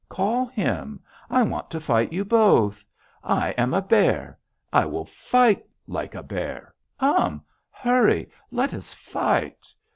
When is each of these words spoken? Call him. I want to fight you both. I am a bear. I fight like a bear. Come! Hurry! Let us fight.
Call 0.09 0.47
him. 0.47 0.99
I 1.29 1.43
want 1.43 1.69
to 1.69 1.79
fight 1.79 2.11
you 2.11 2.25
both. 2.25 2.87
I 3.23 3.49
am 3.51 3.71
a 3.71 3.83
bear. 3.83 4.39
I 4.73 4.83
fight 5.05 5.63
like 5.85 6.15
a 6.15 6.23
bear. 6.23 6.73
Come! 6.99 7.43
Hurry! 7.69 8.27
Let 8.49 8.73
us 8.73 8.93
fight. 8.93 9.71